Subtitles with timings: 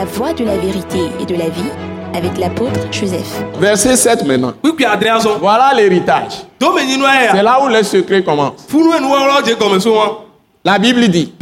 [0.00, 1.70] La voie de la vérité et de la vie
[2.14, 3.44] avec l'apôtre Joseph.
[3.58, 4.54] Verset 7 maintenant.
[5.38, 6.38] Voilà l'héritage.
[6.58, 8.66] domenyinu C'est là où les secrets commencent.
[10.64, 11.34] La Bible dit,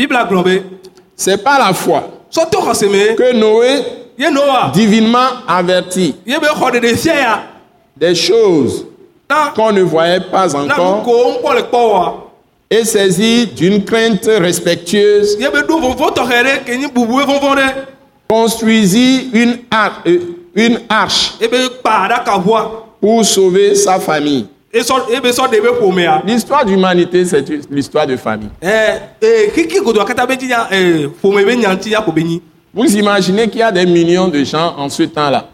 [1.14, 2.02] c'est par la foi
[2.32, 3.84] que Noé,
[4.72, 6.16] divinement averti
[7.96, 8.86] des choses
[9.54, 11.04] qu'on ne voyait pas encore
[11.44, 12.24] wɔa
[12.70, 15.38] et saisi d'une crainte respectueuse,
[18.28, 19.58] construisit une,
[20.06, 20.18] euh,
[20.54, 24.46] une arche ʋua pour sauver sa famille.
[25.80, 28.50] ƒomea L'histoire d'humanité, c'est l'histoire de famille.
[32.74, 35.48] Vous imaginez qu'il y a des millions de gens en ce temps-là.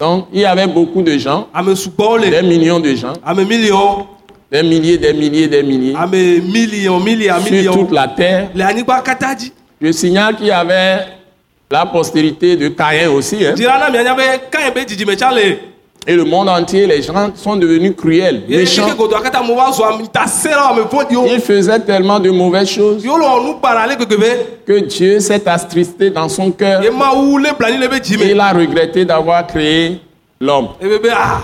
[0.00, 1.46] Donc, il y avait beaucoup de gens,
[1.76, 4.06] sugbɔwo des millions de gens, miliɔn
[4.54, 8.50] des milliers, des milliers, des milliers, ame miliɔn milia sur toute la terre.
[9.82, 10.98] Je signale qu'il y avait
[11.68, 13.44] la postérité de Caïn aussi.
[13.44, 13.54] hein.
[16.06, 18.86] Et le monde entier, les gens sont devenus cruels, méchants.
[21.26, 23.02] Ils faisaient tellement de mauvaises choses
[24.66, 26.90] que Dieu s'est attristé dans son cœur et
[28.30, 29.98] il a regretté d'avoir créé
[30.40, 30.68] l'homme.
[30.80, 31.42] be ah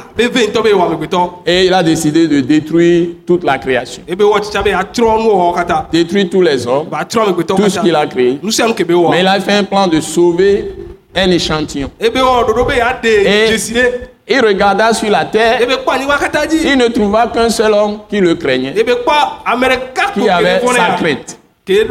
[1.46, 4.02] Et il a décidé de détruire toute la création.
[4.08, 8.38] nuwɔwɔ katã Détruire tous les hommes, ba trɔ amegbetɔ tout ce qu'il a créé.
[8.42, 10.72] Mais il a fait un plan de sauver
[11.14, 11.90] un échantillon.
[12.00, 18.20] be ya Et il regarda sur la terre, il ne trouva qu'un seul homme qui
[18.20, 18.74] le craignait,
[20.14, 21.36] qui avait sa ne crainte.
[21.68, 21.86] Et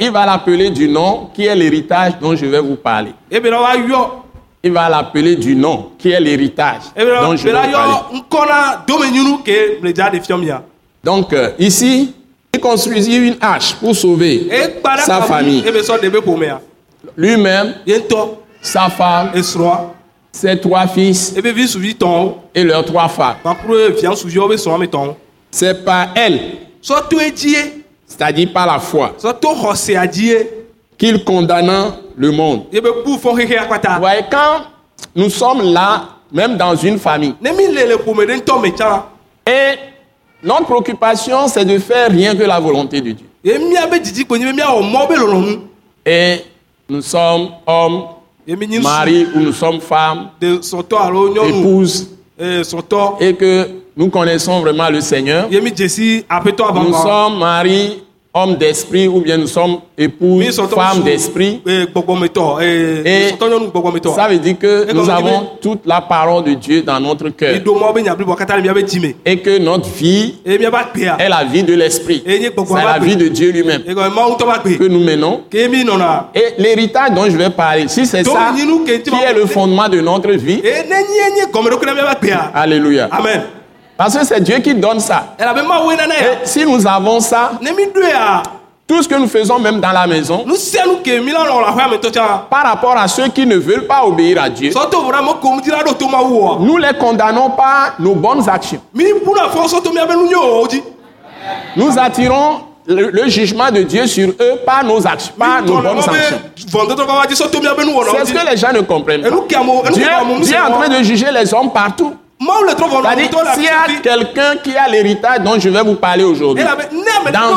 [0.00, 3.12] il va l'appeler du nom qui est l'héritage dont je vais vous parler.
[4.62, 6.82] Il va l'appeler du nom qui est l'héritage
[7.22, 7.94] dont je vais parler.
[11.02, 12.14] Donc euh, ici,
[12.52, 14.48] il construisit une arche pour sauver
[15.06, 15.64] sa famille,
[17.16, 17.74] lui-même,
[18.60, 19.30] sa femme,
[20.32, 21.34] ses trois fils
[22.54, 23.36] et leurs trois femmes.
[25.50, 26.38] C'est par elle,
[28.06, 29.14] c'est-à-dire par la foi,
[31.00, 32.66] qu'il condamna le monde.
[32.70, 32.80] Vous
[34.00, 34.60] voyez, quand
[35.16, 37.34] nous sommes là, même dans une famille,
[39.46, 39.78] et
[40.42, 43.26] notre préoccupation, c'est de faire rien que la volonté de Dieu.
[46.06, 46.44] Et
[46.88, 48.02] nous sommes hommes,
[48.82, 55.48] maris ou nous sommes femmes, épouses, sɔtɔ et que nous connaissons vraiment le Seigneur.
[55.50, 58.02] Nous sommes maris,
[58.32, 61.60] hommes d'esprit, ou bien nous sommes sɔtɔ femmes d'esprit.
[61.66, 63.34] gbɔgbɔmetɔ ee Et
[64.14, 67.54] Ça veut dire que Et nous avons toute la parole de Dieu dans notre cœur.
[67.54, 72.22] Et que notre vie gbea est la vie de l'esprit.
[72.24, 75.40] C'est la vie de Dieu lui-même que nous menons.
[75.52, 75.68] Et
[76.58, 80.62] l'héritage dont je vais parler, si c'est ça qui est le fondement de notre vie,
[80.62, 83.08] gbea Alléluia.
[83.10, 83.42] amen
[84.00, 85.34] Parce que c'est Dieu qui donne ça.
[85.38, 85.44] Et
[86.44, 87.50] si nous avons ça,
[88.88, 90.42] tout ce que nous faisons même dans la maison,
[92.48, 97.50] par rapport à ceux qui ne veulent pas obéir à Dieu, wɔ nous les condamnons
[97.50, 98.80] par nos bonnes actions.
[101.76, 105.98] Nous attirons le, le jugement de Dieu sur eux par nos actions, par nos bonnes
[105.98, 106.40] actions.
[106.56, 109.28] C'est ce que les gens ne comprennent pas.
[109.90, 110.06] Dieu,
[110.40, 112.14] Dieu est en train de juger les hommes partout.
[112.40, 115.82] Le vɔ C'est-à-dire, nɔtɔ la s'il y a quelqu'un qui a l'héritage dont je vais
[115.82, 117.56] vous parler aujourd'hui, ame dans,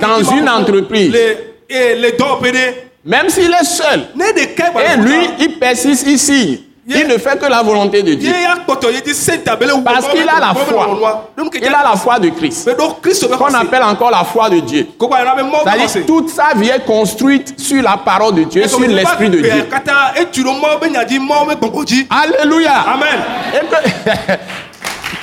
[0.00, 1.36] dans une entreprise, le
[1.68, 2.74] le ɖe
[3.04, 8.02] même s'il est seul, et lui, il persiste ici, il ne fait que la volonté
[8.02, 8.32] de Dieu.
[9.82, 10.86] Parce qu'il a la foi.
[11.62, 12.64] Il a la foi de Christ,
[13.36, 14.88] qu'on appelle encore la foi de Dieu.
[15.64, 19.68] C'est-à-dire, toute sa vie est construite sur la parole de Dieu, sur l'Esprit de Dieu.
[22.10, 22.72] Alléluia.
[22.94, 23.20] amen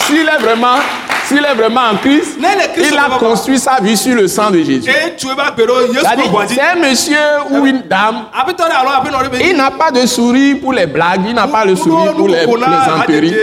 [0.06, 0.78] s'il est vraiment,
[1.28, 2.38] s'il est vraiment en Christ,
[2.78, 4.90] il a construit sa vie sur le sang de Jésus.
[6.48, 7.18] c'est un monsieur
[7.52, 8.26] ou une dame,
[9.42, 12.46] il n'a pas de sourire pour les blagues, il n'a pas le sourire pour les
[12.46, 13.34] plaisanteries.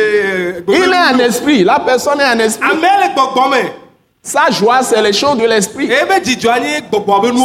[0.68, 2.68] Il est en esprit, la personne est en esprit.
[4.26, 5.86] Sa joie, c'est les choses de l'esprit.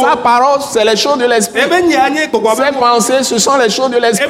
[0.02, 1.60] Sa parole, c'est les choses de l'esprit.
[2.56, 4.26] Ses pensées, ce sont les choses de l'esprit.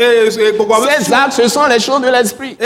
[0.00, 2.56] ee, gbɔgbɔ be Ses actes, ce sont les choses de l'esprit.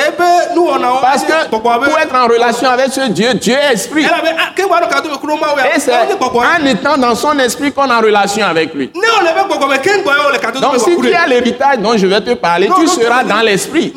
[1.03, 4.07] Parce que pour être en relation avec ce Dieu, Dieu est esprit.
[4.09, 6.49] ah, Et c'est gbɔgbɔ ye.
[6.63, 8.91] en étant dans son esprit qu'on est en relation avec lui.
[8.95, 13.93] Donc si tu as l'héritage dont je vais te parler, tu seras dans l'esprit.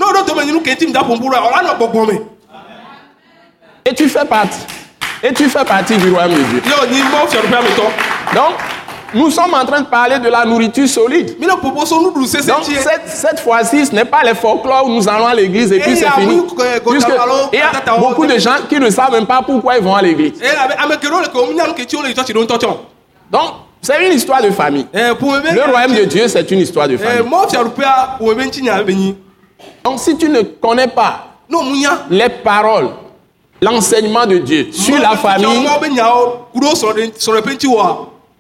[3.86, 4.60] Et tu fais partie.
[5.24, 6.62] Et tu fais partie du royaume de Dieu.
[8.34, 8.54] Donc,
[9.14, 11.36] nous sommes en train de parler de la nourriture solide.
[11.40, 11.60] Donc,
[12.66, 15.98] cette, cette fois-ci, ce n'est pas les folklores où nous allons à l'église et puis
[15.98, 16.42] c'est fini.
[16.60, 17.10] euh, Puisque
[17.52, 20.02] il y a beaucoup de gens qui ne savent même pas pourquoi ils vont à
[20.02, 20.34] l'église.
[20.42, 20.46] e
[22.54, 22.78] tsɔ
[23.32, 23.52] Donc,
[23.82, 24.86] c'est une histoire de famille.
[25.42, 27.24] be Le royaume de Dieu, c'est une histoire de ɛ famille.
[29.84, 31.26] Donc, si tu ne connais pas
[32.10, 32.90] les paroles,
[33.62, 35.68] l'enseignement de Dieu sur la famille,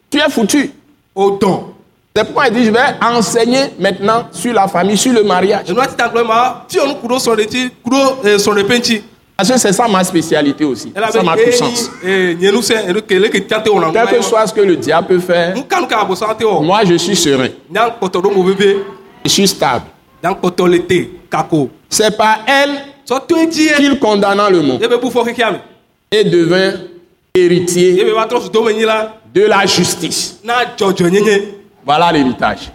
[0.10, 0.71] tu es foutu.
[2.16, 5.68] C'est pourquoi il dit, je vais enseigner maintenant sur la famille, sur le mariage.
[5.71, 5.95] ŋtsi
[9.39, 10.92] Parce que c'est ça ma spécialité aussi.
[11.13, 11.89] Ça ma puissance.
[12.04, 17.48] wɔna Quel que soit ce que le diable peut faire, wɔ moi je suis serein.
[19.24, 19.86] Je suis stable.
[21.89, 22.69] C'est par elle
[23.29, 24.81] ye qu'il condamnant le monde
[26.11, 26.73] et devint
[27.35, 30.39] ye héritier be va trɔ su dome nyi la de la justice.
[31.85, 32.71] Voilà l'héritage.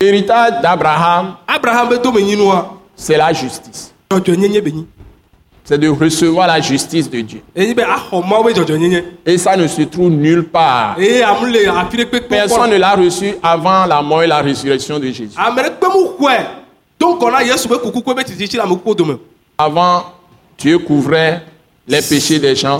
[0.00, 3.92] L'héritage d'Abraham, abraham be dome nyinua c'est la justice.
[5.64, 7.42] C'est de recevoir la justice de Dieu.
[7.56, 10.96] eyi be axɔ mawo be dzɔdzɔ nyenye Et ça ne se trouve nulle part.
[12.28, 15.36] Personne ne l'a reçu avant la mort et la résurrection de Jésus.
[19.58, 20.02] Avant,
[20.58, 21.42] Dieu couvrait
[21.86, 22.78] les péchés des gens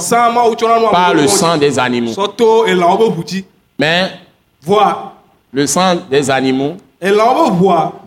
[0.93, 2.13] par le sang des animaux.
[3.79, 4.11] Mais
[5.53, 6.77] le sang des animaux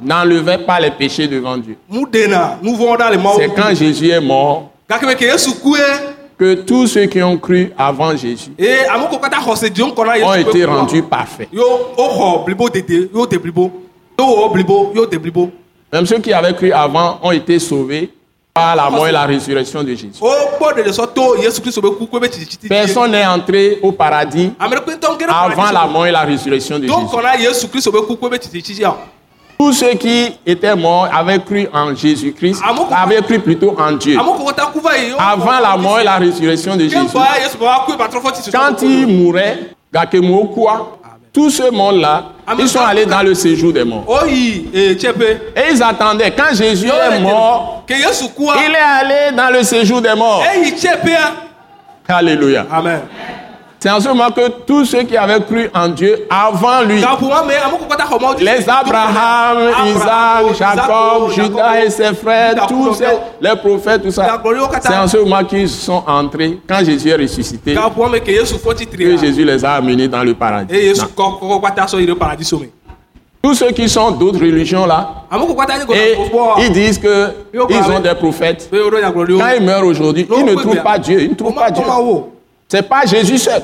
[0.02, 1.78] n'enlevait pas les péchés devant Dieu.
[3.38, 4.70] C'est quand Jésus est mort
[6.38, 8.52] que tous ceux qui ont cru avant Jésus
[10.24, 11.50] ont été rendus parfaits.
[15.94, 18.12] Même ceux qui avaient cru avant ont été sauvés
[18.54, 20.12] par la mort et la résurrection de Jésus.
[22.70, 26.96] Personne n'est entré au paradis avant la mort et la résurrection de Jésus.
[29.58, 32.62] Tous ceux qui étaient morts avaient cru en Jésus-Christ,
[32.92, 34.18] avaient cru plutôt en Dieu.
[35.18, 36.98] Avant la mort et la résurrection de Jésus.
[38.52, 39.60] Quand ils mouraient,
[41.36, 42.24] tout ce monde-là,
[42.58, 44.06] ils sont allés dans le séjour des morts.
[44.26, 45.24] tse pe
[45.60, 46.32] Et ils attendaient.
[46.32, 50.42] Quand Jésus est mort, il est allé dans le séjour des morts.
[50.64, 51.34] tse pea
[52.08, 52.66] Alléluia.
[52.72, 53.02] amen
[53.86, 57.04] C'est en ce moment que tous ceux qui avaient cru en Dieu avant lui,
[58.40, 63.06] les Abraham, Isaac, Jacob, Judas et ses frères, tous ces,
[63.40, 64.42] les prophètes, tout ça,
[64.82, 69.74] c'est en ce moment qu'ils sont entrés, quand Jésus est ressuscité, que Jésus les a
[69.74, 70.74] amenés dans le paradis.
[70.98, 71.04] Non.
[73.44, 75.26] Tous ceux qui sont d'autres religions là,
[75.94, 76.18] et
[76.64, 78.68] ils disent que ils ont des prophètes.
[78.72, 81.84] Quand ils meurent aujourd'hui, ils ne trouvent pas Dieu, ils ne trouvent pas Dieu.
[82.76, 83.64] C'est pas Jésus seul,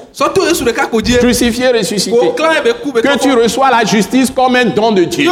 [1.20, 2.18] crucifié, ressuscité.
[2.38, 5.30] Que tu reçois la justice comme un don de Dieu.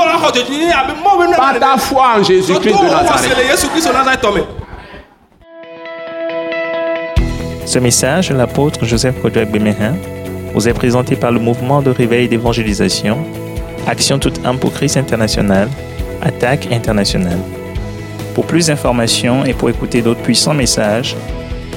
[1.37, 4.45] Par ta foi en Jésus-Christ de Nazareth.
[7.65, 9.95] Ce message de l'apôtre Joseph Kodouak Bemehin
[10.53, 13.19] vous est présenté par le mouvement de réveil d'évangélisation,
[13.87, 15.69] Action toute âme pour Christ international,
[16.21, 17.39] Attaque internationale.
[18.35, 21.15] Pour plus d'informations et pour écouter d'autres puissants messages,